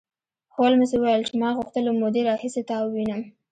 [0.57, 3.21] هولمز وویل چې ما غوښتل له مودې راهیسې تا ووینم